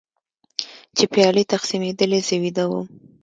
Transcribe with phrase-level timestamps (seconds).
[0.95, 2.87] چې پیالې تقسیمېدلې زه ویده وم.